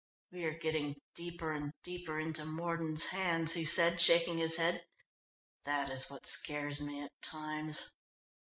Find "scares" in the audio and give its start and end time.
6.25-6.81